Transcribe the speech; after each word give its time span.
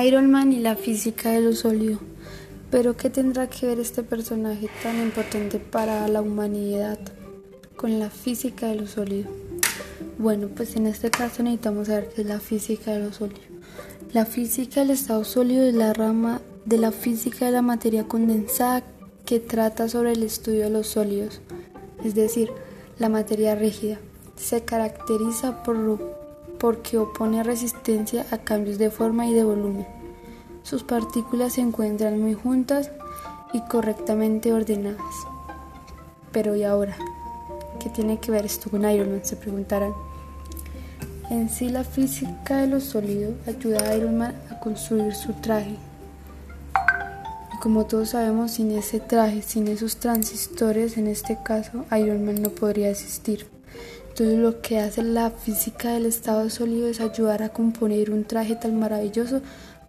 Iron 0.00 0.30
Man 0.30 0.54
y 0.54 0.60
la 0.60 0.74
física 0.74 1.30
de 1.32 1.42
lo 1.42 1.52
sólido. 1.52 1.98
Pero 2.70 2.96
¿qué 2.96 3.10
tendrá 3.10 3.50
que 3.50 3.66
ver 3.66 3.78
este 3.78 4.02
personaje 4.02 4.70
tan 4.82 4.98
importante 5.02 5.58
para 5.58 6.08
la 6.08 6.22
humanidad 6.22 6.98
con 7.76 7.98
la 7.98 8.08
física 8.08 8.68
de 8.68 8.76
lo 8.76 8.86
sólido? 8.86 9.30
Bueno, 10.16 10.48
pues 10.48 10.76
en 10.76 10.86
este 10.86 11.10
caso 11.10 11.42
necesitamos 11.42 11.88
saber 11.88 12.08
qué 12.08 12.22
es 12.22 12.26
la 12.26 12.40
física 12.40 12.92
de 12.92 13.00
lo 13.00 13.12
sólido. 13.12 13.42
La 14.14 14.24
física 14.24 14.80
del 14.80 14.90
estado 14.90 15.24
sólido 15.24 15.64
es 15.64 15.74
la 15.74 15.92
rama 15.92 16.40
de 16.64 16.78
la 16.78 16.92
física 16.92 17.44
de 17.44 17.52
la 17.52 17.62
materia 17.62 18.08
condensada 18.08 18.82
que 19.26 19.40
trata 19.40 19.88
sobre 19.88 20.12
el 20.12 20.22
estudio 20.22 20.64
de 20.64 20.70
los 20.70 20.86
sólidos, 20.86 21.42
es 22.02 22.14
decir, 22.14 22.50
la 22.98 23.10
materia 23.10 23.54
rígida. 23.54 23.98
Se 24.36 24.64
caracteriza 24.64 25.62
por 25.62 25.76
porque 26.62 26.96
opone 26.96 27.42
resistencia 27.42 28.24
a 28.30 28.38
cambios 28.38 28.78
de 28.78 28.88
forma 28.88 29.26
y 29.26 29.34
de 29.34 29.42
volumen. 29.42 29.84
Sus 30.62 30.84
partículas 30.84 31.54
se 31.54 31.60
encuentran 31.60 32.20
muy 32.20 32.34
juntas 32.34 32.92
y 33.52 33.60
correctamente 33.62 34.52
ordenadas. 34.52 35.16
Pero 36.30 36.54
¿y 36.54 36.62
ahora? 36.62 36.96
¿Qué 37.80 37.90
tiene 37.90 38.20
que 38.20 38.30
ver 38.30 38.44
esto 38.44 38.70
con 38.70 38.88
Iron 38.88 39.10
Man? 39.10 39.24
Se 39.24 39.34
preguntarán. 39.34 39.92
En 41.30 41.48
sí 41.48 41.68
la 41.68 41.82
física 41.82 42.58
de 42.58 42.68
los 42.68 42.84
sólidos 42.84 43.34
ayuda 43.48 43.80
a 43.80 43.96
Iron 43.96 44.18
Man 44.18 44.40
a 44.48 44.60
construir 44.60 45.16
su 45.16 45.32
traje. 45.32 45.74
Y 47.56 47.58
como 47.58 47.86
todos 47.86 48.10
sabemos, 48.10 48.52
sin 48.52 48.70
ese 48.70 49.00
traje, 49.00 49.42
sin 49.42 49.66
esos 49.66 49.96
transistores, 49.96 50.96
en 50.96 51.08
este 51.08 51.38
caso, 51.42 51.86
Iron 51.98 52.24
Man 52.24 52.40
no 52.40 52.50
podría 52.50 52.88
existir. 52.88 53.48
Entonces 54.12 54.38
lo 54.38 54.60
que 54.60 54.78
hace 54.78 55.02
la 55.02 55.30
física 55.30 55.94
del 55.94 56.04
estado 56.04 56.50
sólido 56.50 56.86
es 56.86 57.00
ayudar 57.00 57.42
a 57.42 57.48
componer 57.48 58.10
un 58.10 58.24
traje 58.24 58.56
tan 58.56 58.78
maravilloso 58.78 59.40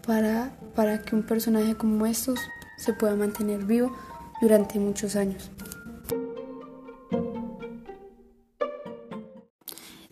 para, 0.08 0.54
para 0.76 1.02
que 1.02 1.14
un 1.14 1.24
personaje 1.24 1.76
como 1.76 2.06
estos 2.06 2.40
se 2.78 2.94
pueda 2.94 3.18
mantener 3.18 3.66
vivo 3.66 3.94
durante 4.40 4.80
muchos 4.80 5.18
años. 5.18 5.52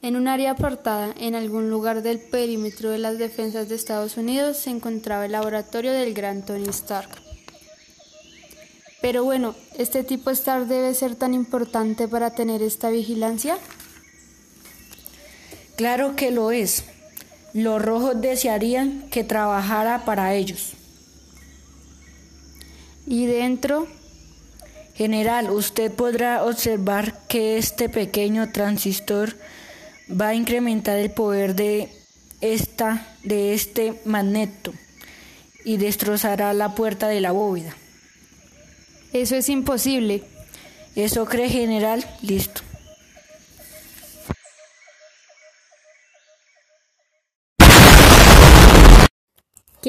En 0.02 0.18
un 0.18 0.28
área 0.28 0.52
apartada, 0.52 1.14
en 1.18 1.34
algún 1.34 1.70
lugar 1.70 2.02
del 2.02 2.20
perímetro 2.20 2.90
de 2.90 2.98
las 2.98 3.18
defensas 3.18 3.70
de 3.70 3.76
Estados 3.76 4.18
Unidos, 4.18 4.58
se 4.58 4.72
encontraba 4.72 5.26
el 5.26 5.32
laboratorio 5.32 5.94
del 5.94 6.14
gran 6.14 6.46
Tony 6.46 6.68
Stark. 6.68 7.10
Pero 9.02 9.24
bueno, 9.24 9.56
¿este 9.78 10.04
tipo 10.04 10.32
Stark 10.32 10.68
debe 10.68 10.94
ser 10.96 11.16
tan 11.16 11.34
importante 11.34 12.10
para 12.10 12.36
tener 12.36 12.62
esta 12.62 12.90
vigilancia? 12.90 13.58
Claro 15.76 16.16
que 16.16 16.32
lo 16.32 16.52
es. 16.52 16.86
Los 17.54 17.82
rojos 17.82 18.22
desearían 18.22 19.10
que 19.10 19.24
trabajara 19.24 20.06
para 20.06 20.34
ellos. 20.34 20.74
¿Y 23.06 23.26
dentro? 23.26 23.88
General, 24.96 25.50
usted 25.50 25.92
podrá 25.92 26.44
observar 26.44 27.28
que 27.28 27.58
este 27.58 27.90
pequeño 27.90 28.52
transistor 28.52 29.36
va 30.10 30.30
a 30.30 30.36
incrementar 30.36 30.98
el 30.98 31.12
poder 31.12 31.56
de 31.56 31.90
esta 32.42 33.08
de 33.24 33.54
este 33.54 34.02
magneto 34.06 34.74
y 35.64 35.78
destrozará 35.78 36.54
la 36.54 36.76
puerta 36.76 37.08
de 37.08 37.22
la 37.22 37.32
bóveda. 37.32 37.76
Eso 39.14 39.36
es 39.36 39.50
imposible. 39.50 40.24
Eso 40.96 41.26
cree 41.26 41.50
general, 41.50 42.06
listo. 42.22 42.62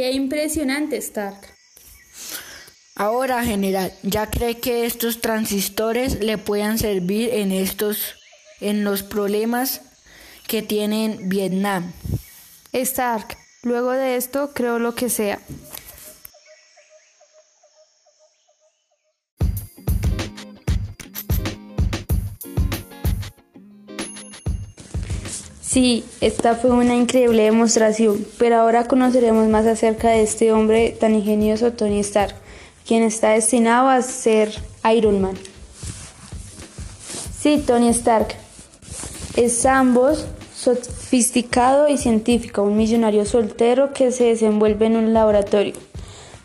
Qué 0.03 0.11
impresionante, 0.11 0.97
Stark. 0.97 1.55
Ahora, 2.97 3.45
general, 3.45 3.93
¿ya 4.03 4.29
cree 4.29 4.59
que 4.59 4.85
estos 4.85 5.21
transistores 5.21 6.19
le 6.19 6.39
puedan 6.39 6.77
servir 6.77 7.31
en 7.33 7.53
estos 7.53 8.17
en 8.61 8.83
los 8.83 9.05
problemas 9.05 9.81
que 10.49 10.61
tiene 10.61 11.21
Vietnam? 11.21 11.93
Stark, 12.73 13.39
luego 13.63 13.93
de 13.93 14.17
esto 14.17 14.51
creo 14.53 14.81
lo 14.81 14.97
que 14.97 15.09
sea. 15.09 15.39
Sí, 25.73 26.05
esta 26.21 26.55
fue 26.55 26.71
una 26.73 26.95
increíble 26.95 27.45
demostración, 27.45 28.27
pero 28.37 28.57
ahora 28.57 28.87
conoceremos 28.87 29.49
más 29.49 29.65
acerca 29.65 30.11
de 30.11 30.21
este 30.21 30.53
hombre 30.53 30.91
tan 30.91 31.15
ingenioso, 31.15 31.73
Tony 31.73 31.99
Stark, 32.01 32.35
quien 32.87 33.03
está 33.03 33.31
destinado 33.31 33.89
a 33.89 34.03
ser 34.03 34.53
Iron 34.95 35.23
Man. 35.23 35.35
Sí, 37.41 37.65
Tony 37.67 37.89
Stark 37.89 38.35
es 39.35 39.65
ambos 39.65 40.27
sofisticado 40.55 41.89
y 41.89 41.97
científico, 41.97 42.65
un 42.65 42.77
millonario 42.77 43.25
soltero 43.25 43.95
que 43.95 44.13
se 44.13 44.25
desenvuelve 44.25 44.85
en 44.85 44.97
un 44.97 45.15
laboratorio, 45.15 45.73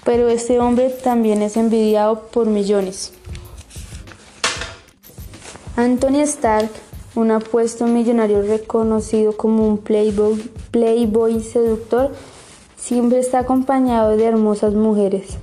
pero 0.05 0.29
este 0.29 0.57
hombre 0.61 0.89
también 0.89 1.41
es 1.41 1.57
envidiado 1.57 2.27
por 2.27 2.47
millones. 2.47 3.11
Anthony 5.75 6.21
Stark 6.21 6.71
un 7.17 7.31
apuesto 7.31 7.87
millonario 7.87 8.43
reconocido 8.43 9.35
como 9.35 9.67
un 9.67 9.79
playboy, 9.79 10.35
playboy 10.69 11.41
seductor, 11.41 12.13
siempre 12.77 13.17
está 13.17 13.39
acompañado 13.39 14.15
de 14.15 14.23
hermosas 14.23 14.75
mujeres. 14.75 15.37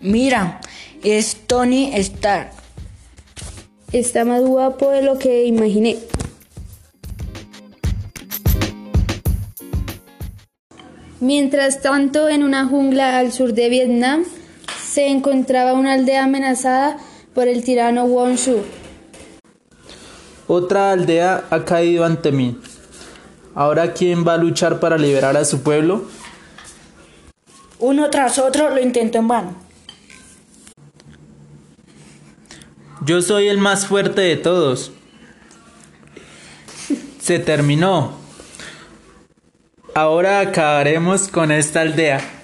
Mira, 0.00 0.60
es 1.02 1.36
Tony 1.48 1.90
Stark. 1.94 2.52
Está 3.90 4.24
más 4.24 4.42
guapo 4.42 4.90
de 4.90 5.02
lo 5.02 5.18
que 5.18 5.44
imaginé. 5.44 5.98
Mientras 11.18 11.82
tanto, 11.82 12.28
en 12.28 12.44
una 12.44 12.66
jungla 12.66 13.18
al 13.18 13.32
sur 13.32 13.54
de 13.54 13.68
Vietnam, 13.68 14.22
se 14.88 15.08
encontraba 15.08 15.72
una 15.72 15.94
aldea 15.94 16.24
amenazada 16.24 16.96
por 17.34 17.48
el 17.48 17.64
tirano 17.64 18.04
Won 18.04 18.36
Shu. 18.36 18.81
Otra 20.48 20.92
aldea 20.92 21.44
ha 21.50 21.64
caído 21.64 22.04
ante 22.04 22.32
mí. 22.32 22.58
Ahora, 23.54 23.92
¿quién 23.92 24.26
va 24.26 24.34
a 24.34 24.38
luchar 24.38 24.80
para 24.80 24.96
liberar 24.98 25.36
a 25.36 25.44
su 25.44 25.62
pueblo? 25.62 26.04
Uno 27.78 28.10
tras 28.10 28.38
otro 28.38 28.70
lo 28.70 28.80
intentó 28.80 29.18
en 29.18 29.28
vano. 29.28 29.54
Yo 33.04 33.20
soy 33.20 33.48
el 33.48 33.58
más 33.58 33.86
fuerte 33.86 34.20
de 34.20 34.36
todos. 34.36 34.92
Se 37.20 37.38
terminó. 37.38 38.12
Ahora 39.94 40.40
acabaremos 40.40 41.28
con 41.28 41.50
esta 41.50 41.80
aldea. 41.80 42.41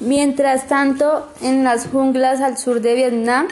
Mientras 0.00 0.66
tanto, 0.66 1.28
en 1.42 1.62
las 1.62 1.86
junglas 1.86 2.40
al 2.40 2.56
sur 2.56 2.80
de 2.80 2.94
Vietnam, 2.94 3.48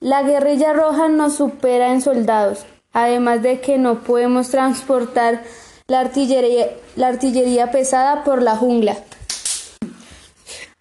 la 0.00 0.22
guerrilla 0.22 0.72
roja 0.72 1.08
nos 1.08 1.36
supera 1.36 1.92
en 1.92 2.02
soldados, 2.02 2.66
además 2.92 3.42
de 3.42 3.60
que 3.60 3.78
no 3.78 4.00
podemos 4.00 4.50
transportar 4.50 5.44
la 5.86 6.00
artillería, 6.00 6.68
la 6.96 7.08
artillería 7.08 7.70
pesada 7.70 8.24
por 8.24 8.42
la 8.42 8.56
jungla. 8.56 8.96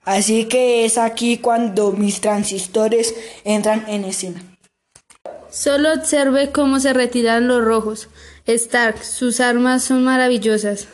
Así 0.04 0.46
que 0.46 0.84
es 0.84 0.98
aquí 0.98 1.38
cuando 1.38 1.92
mis 1.92 2.22
transistores 2.22 3.14
entran 3.44 3.86
en 3.88 4.04
escena. 4.06 4.42
Solo 5.52 5.94
observe 5.94 6.52
cómo 6.52 6.80
se 6.80 6.94
retiran 6.94 7.48
los 7.48 7.64
rojos. 7.64 8.10
Stark, 8.48 9.04
sus 9.04 9.40
armas 9.40 9.84
son 9.84 10.04
maravillosas. 10.04 10.88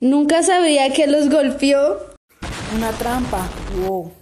Nunca 0.00 0.42
sabía 0.42 0.92
que 0.92 1.06
los 1.06 1.30
golpeó. 1.30 1.96
Una 2.76 2.90
trampa. 2.92 3.48
Wow. 3.80 4.12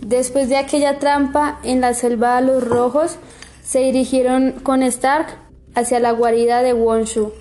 Después 0.00 0.48
de 0.48 0.56
aquella 0.56 0.98
trampa 0.98 1.60
en 1.62 1.82
la 1.82 1.92
selva 1.92 2.40
de 2.40 2.46
los 2.46 2.66
rojos, 2.66 3.18
se 3.62 3.80
dirigieron 3.80 4.52
con 4.52 4.82
Stark 4.82 5.36
hacia 5.74 6.00
la 6.00 6.12
guarida 6.12 6.62
de 6.62 6.72
Wonshu. 6.72 7.34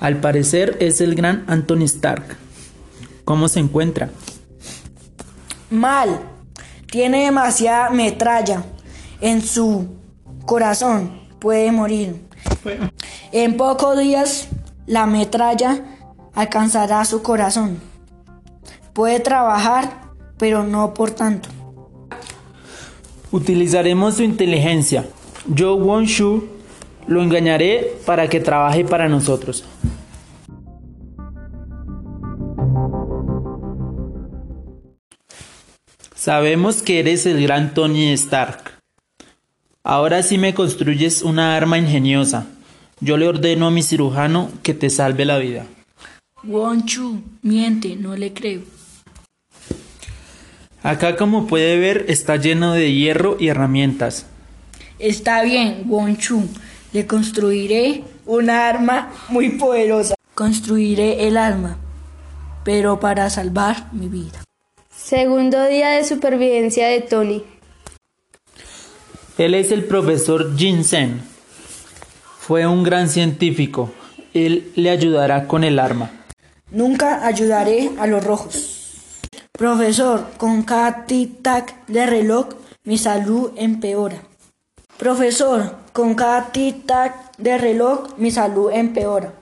Al 0.00 0.20
parecer 0.20 0.76
es 0.80 1.00
el 1.00 1.14
gran 1.14 1.44
Anthony 1.46 1.84
Stark. 1.84 2.36
¿Cómo 3.24 3.46
se 3.46 3.60
encuentra? 3.60 4.10
Mal. 5.70 6.37
Tiene 6.90 7.24
demasiada 7.24 7.90
metralla 7.90 8.64
en 9.20 9.42
su 9.42 9.88
corazón 10.46 11.18
puede 11.38 11.70
morir. 11.72 12.16
En 13.32 13.56
pocos 13.56 13.98
días 13.98 14.48
la 14.86 15.06
metralla 15.06 15.84
alcanzará 16.34 17.04
su 17.04 17.22
corazón. 17.22 17.80
Puede 18.92 19.20
trabajar, 19.20 20.00
pero 20.38 20.64
no 20.64 20.94
por 20.94 21.10
tanto. 21.10 21.48
Utilizaremos 23.30 24.14
su 24.14 24.22
inteligencia. 24.22 25.06
Yo, 25.46 25.76
Won 25.76 26.06
Shu, 26.06 26.48
lo 27.06 27.22
engañaré 27.22 27.96
para 28.06 28.28
que 28.28 28.40
trabaje 28.40 28.84
para 28.84 29.08
nosotros. 29.08 29.64
Sabemos 36.28 36.82
que 36.82 37.00
eres 37.00 37.24
el 37.24 37.42
gran 37.42 37.72
Tony 37.72 38.12
Stark. 38.12 38.82
Ahora 39.82 40.22
sí 40.22 40.36
me 40.36 40.52
construyes 40.52 41.22
una 41.22 41.56
arma 41.56 41.78
ingeniosa. 41.78 42.44
Yo 43.00 43.16
le 43.16 43.26
ordeno 43.26 43.68
a 43.68 43.70
mi 43.70 43.82
cirujano 43.82 44.50
que 44.62 44.74
te 44.74 44.90
salve 44.90 45.24
la 45.24 45.38
vida. 45.38 45.64
Wonchu, 46.44 47.22
miente, 47.40 47.96
no 47.96 48.14
le 48.14 48.34
creo. 48.34 48.60
Acá 50.82 51.16
como 51.16 51.46
puede 51.46 51.78
ver 51.78 52.04
está 52.08 52.36
lleno 52.36 52.74
de 52.74 52.92
hierro 52.92 53.38
y 53.40 53.48
herramientas. 53.48 54.26
Está 54.98 55.42
bien, 55.42 55.84
Wonchu. 55.86 56.46
Le 56.92 57.06
construiré 57.06 58.04
una 58.26 58.68
arma 58.68 59.14
muy 59.30 59.52
poderosa. 59.52 60.14
Construiré 60.34 61.26
el 61.26 61.38
arma, 61.38 61.78
pero 62.64 63.00
para 63.00 63.30
salvar 63.30 63.88
mi 63.94 64.08
vida. 64.08 64.42
Segundo 65.08 65.64
día 65.64 65.92
de 65.92 66.04
supervivencia 66.04 66.88
de 66.88 67.00
Tony. 67.00 67.42
Él 69.38 69.54
es 69.54 69.72
el 69.72 69.84
profesor 69.84 70.54
Jinsen. 70.54 71.22
Fue 72.38 72.66
un 72.66 72.82
gran 72.82 73.08
científico. 73.08 73.90
Él 74.34 74.70
le 74.76 74.90
ayudará 74.90 75.46
con 75.46 75.64
el 75.64 75.78
arma. 75.78 76.10
Nunca 76.70 77.26
ayudaré 77.26 77.90
a 77.98 78.06
los 78.06 78.22
rojos. 78.22 79.22
Profesor, 79.52 80.26
con 80.36 80.62
cada 80.62 81.06
tic-tac 81.06 81.86
de 81.86 82.04
reloj 82.04 82.48
mi 82.84 82.98
salud 82.98 83.52
empeora. 83.56 84.18
Profesor, 84.98 85.76
con 85.94 86.16
cada 86.16 86.52
tic-tac 86.52 87.14
de 87.38 87.56
reloj 87.56 88.10
mi 88.18 88.30
salud 88.30 88.70
empeora, 88.70 89.32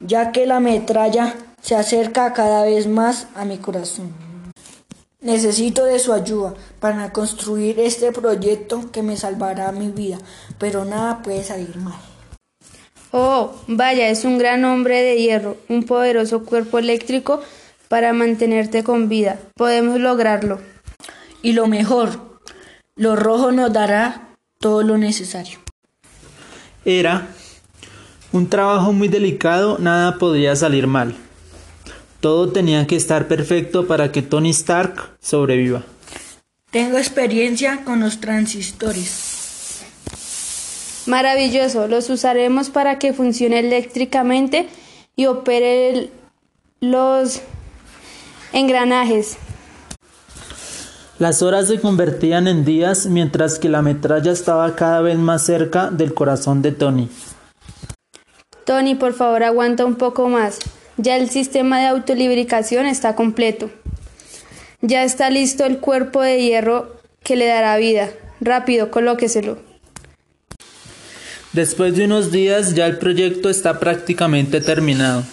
ya 0.00 0.32
que 0.32 0.46
la 0.46 0.60
metralla 0.60 1.34
se 1.60 1.74
acerca 1.74 2.32
cada 2.32 2.64
vez 2.64 2.86
más 2.86 3.26
a 3.34 3.44
mi 3.44 3.58
corazón. 3.58 4.33
Necesito 5.24 5.86
de 5.86 5.98
su 5.98 6.12
ayuda 6.12 6.52
para 6.80 7.10
construir 7.10 7.80
este 7.80 8.12
proyecto 8.12 8.92
que 8.92 9.02
me 9.02 9.16
salvará 9.16 9.72
mi 9.72 9.88
vida, 9.88 10.18
pero 10.58 10.84
nada 10.84 11.22
puede 11.22 11.42
salir 11.42 11.76
mal. 11.78 11.98
Oh, 13.10 13.54
vaya, 13.66 14.10
es 14.10 14.26
un 14.26 14.36
gran 14.36 14.66
hombre 14.66 15.00
de 15.00 15.16
hierro, 15.16 15.56
un 15.70 15.84
poderoso 15.84 16.44
cuerpo 16.44 16.78
eléctrico 16.78 17.40
para 17.88 18.12
mantenerte 18.12 18.84
con 18.84 19.08
vida. 19.08 19.38
Podemos 19.56 19.98
lograrlo. 19.98 20.60
Y 21.40 21.54
lo 21.54 21.68
mejor, 21.68 22.40
lo 22.94 23.16
rojo 23.16 23.50
nos 23.50 23.72
dará 23.72 24.28
todo 24.58 24.82
lo 24.82 24.98
necesario. 24.98 25.58
Era 26.84 27.28
un 28.30 28.50
trabajo 28.50 28.92
muy 28.92 29.08
delicado, 29.08 29.78
nada 29.78 30.18
podría 30.18 30.54
salir 30.54 30.86
mal. 30.86 31.16
Todo 32.24 32.48
tenía 32.48 32.86
que 32.86 32.96
estar 32.96 33.28
perfecto 33.28 33.86
para 33.86 34.10
que 34.10 34.22
Tony 34.22 34.48
Stark 34.48 35.18
sobreviva. 35.20 35.82
Tengo 36.70 36.96
experiencia 36.96 37.84
con 37.84 38.00
los 38.00 38.18
transistores. 38.18 39.82
Maravilloso, 41.04 41.86
los 41.86 42.08
usaremos 42.08 42.70
para 42.70 42.98
que 42.98 43.12
funcione 43.12 43.58
eléctricamente 43.58 44.68
y 45.16 45.26
opere 45.26 46.08
los 46.80 47.42
engranajes. 48.54 49.36
Las 51.18 51.42
horas 51.42 51.68
se 51.68 51.78
convertían 51.78 52.48
en 52.48 52.64
días 52.64 53.04
mientras 53.04 53.58
que 53.58 53.68
la 53.68 53.82
metralla 53.82 54.32
estaba 54.32 54.74
cada 54.76 55.02
vez 55.02 55.18
más 55.18 55.44
cerca 55.44 55.90
del 55.90 56.14
corazón 56.14 56.62
de 56.62 56.72
Tony. 56.72 57.10
Tony, 58.64 58.94
por 58.94 59.12
favor, 59.12 59.42
aguanta 59.42 59.84
un 59.84 59.96
poco 59.96 60.30
más. 60.30 60.60
Ya 60.96 61.16
el 61.16 61.28
sistema 61.28 61.80
de 61.80 61.86
autolibricación 61.86 62.86
está 62.86 63.14
completo. 63.16 63.70
Ya 64.80 65.02
está 65.02 65.30
listo 65.30 65.64
el 65.64 65.78
cuerpo 65.78 66.22
de 66.22 66.42
hierro 66.42 66.96
que 67.22 67.36
le 67.36 67.46
dará 67.46 67.76
vida. 67.76 68.10
Rápido, 68.40 68.90
colóqueselo. 68.90 69.58
Después 71.52 71.96
de 71.96 72.04
unos 72.04 72.32
días 72.32 72.74
ya 72.74 72.86
el 72.86 72.98
proyecto 72.98 73.48
está 73.48 73.80
prácticamente 73.80 74.60
terminado. 74.60 75.24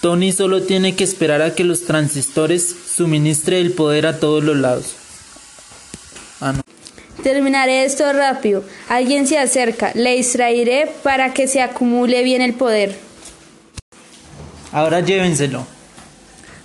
Tony 0.00 0.32
solo 0.32 0.62
tiene 0.62 0.96
que 0.96 1.04
esperar 1.04 1.42
a 1.42 1.54
que 1.54 1.64
los 1.64 1.84
transistores 1.84 2.74
suministre 2.96 3.60
el 3.60 3.72
poder 3.72 4.06
a 4.06 4.18
todos 4.18 4.42
los 4.42 4.56
lados. 4.56 4.94
Ah, 6.40 6.54
Terminaré 7.22 7.84
esto 7.84 8.10
rápido. 8.12 8.64
Alguien 8.88 9.26
se 9.26 9.38
acerca. 9.38 9.92
Le 9.94 10.16
distraeré 10.16 10.90
para 11.02 11.34
que 11.34 11.46
se 11.46 11.60
acumule 11.60 12.22
bien 12.22 12.40
el 12.40 12.54
poder. 12.54 12.96
Ahora 14.72 15.00
llévenselo. 15.00 15.66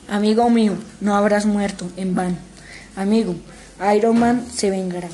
Amigo 0.08 0.50
mío, 0.50 0.74
no 1.02 1.16
habrás 1.16 1.46
muerto 1.46 1.90
en 1.98 2.14
vano. 2.14 2.38
Amigo, 2.96 3.36
Iron 3.96 4.20
Man 4.20 4.46
se 4.54 4.70
vengará. 4.70 5.10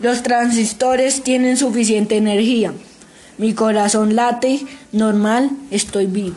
Los 0.00 0.22
transistores 0.22 1.22
tienen 1.22 1.56
suficiente 1.56 2.16
energía. 2.16 2.74
Mi 3.38 3.54
corazón 3.54 4.16
late 4.16 4.66
normal, 4.90 5.50
estoy 5.70 6.06
vivo. 6.06 6.36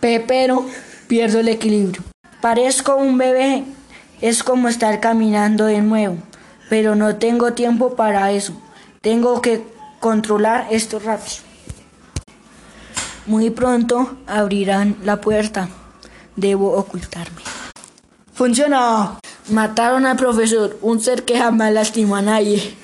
Pero 0.00 0.66
pierdo 1.06 1.38
el 1.40 1.48
equilibrio. 1.48 2.02
Parezco 2.40 2.96
un 2.96 3.18
bebé. 3.18 3.64
Es 4.20 4.42
como 4.42 4.68
estar 4.68 4.98
caminando 5.00 5.66
de 5.66 5.80
nuevo. 5.80 6.16
Pero 6.68 6.96
no 6.96 7.16
tengo 7.16 7.52
tiempo 7.52 7.94
para 7.94 8.32
eso. 8.32 8.60
Tengo 9.00 9.40
que 9.40 9.62
controlar 10.00 10.66
esto 10.70 10.98
rápido. 10.98 11.45
Muy 13.26 13.50
pronto 13.50 14.16
abrirán 14.26 14.96
la 15.04 15.20
puerta. 15.20 15.68
Debo 16.36 16.72
ocultarme. 16.76 17.42
¡Funciona! 18.32 19.18
Mataron 19.50 20.06
al 20.06 20.16
profesor, 20.16 20.76
un 20.82 21.00
ser 21.00 21.24
que 21.24 21.38
jamás 21.38 21.72
lastimó 21.72 22.16
a 22.16 22.22
nadie. 22.22 22.74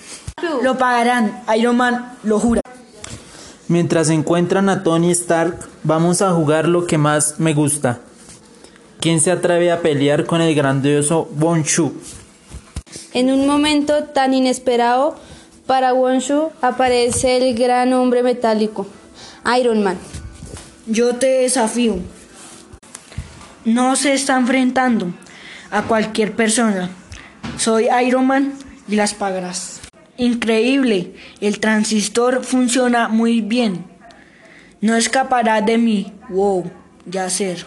Lo 0.63 0.79
pagarán, 0.79 1.43
Iron 1.57 1.77
Man 1.77 2.17
lo 2.25 2.39
jura. 2.41 2.61
Mientras 3.69 4.11
encuentran 4.11 4.69
a 4.69 4.83
Tony 4.83 5.11
Stark, 5.13 5.59
vamos 5.83 6.23
a 6.23 6.33
jugar 6.33 6.69
lo 6.69 6.87
que 6.87 6.99
más 6.99 7.39
me 7.39 7.55
gusta. 7.55 8.01
¿Quién 9.01 9.21
se 9.21 9.31
atreve 9.31 9.71
a 9.73 9.81
pelear 9.81 10.27
con 10.27 10.41
el 10.41 10.55
grandioso 10.55 11.29
Wonshu? 11.39 11.93
En 13.13 13.33
un 13.33 13.47
momento 13.47 14.05
tan 14.05 14.35
inesperado 14.35 15.17
para 15.67 15.95
Wonshu 15.95 16.51
aparece 16.61 17.37
el 17.37 17.55
gran 17.57 17.93
hombre 17.93 18.23
metálico, 18.23 18.87
Iron 19.59 19.83
Man. 19.83 19.99
Yo 20.87 21.15
te 21.15 21.27
desafío. 21.43 21.99
No 23.65 23.95
se 23.95 24.15
está 24.15 24.37
enfrentando 24.37 25.15
a 25.71 25.83
cualquier 25.83 26.35
persona. 26.35 26.91
Soy 27.57 27.87
Iron 28.05 28.27
Man 28.27 28.55
y 28.89 28.97
las 28.97 29.15
pagarás. 29.15 29.81
Increíble, 30.17 31.15
el 31.41 31.61
transistor 31.61 32.45
funciona 32.45 33.07
muy 33.07 33.41
bien. 33.41 33.85
No 34.81 34.97
escapará 34.97 35.61
de 35.61 35.79
mí. 35.79 36.13
Wow, 36.29 36.69
ya 37.07 37.31
ser. 37.31 37.65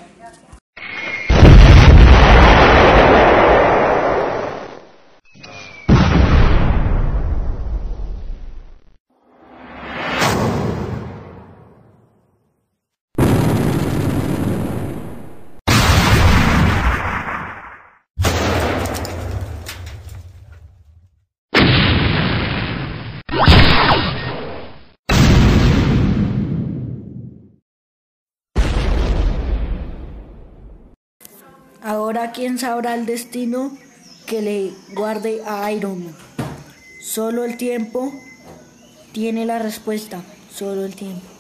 Ahora 31.86 32.32
quién 32.32 32.58
sabrá 32.58 32.96
el 32.96 33.06
destino 33.06 33.77
que 34.25 34.42
le 34.42 34.74
guarde 34.96 35.44
a 35.46 35.72
Iron. 35.72 36.15
Solo 37.00 37.44
el 37.46 37.58
tiempo 37.58 38.12
tiene 39.12 39.46
la 39.46 39.60
respuesta, 39.60 40.24
solo 40.51 40.84
el 40.84 40.96
tiempo. 40.96 41.35